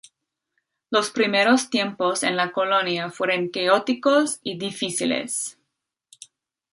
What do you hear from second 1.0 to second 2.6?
primeros tiempos en la